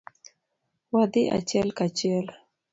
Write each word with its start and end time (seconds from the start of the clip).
Wadhi 0.93 1.23
achiel 1.37 1.69
kachiel. 1.77 2.27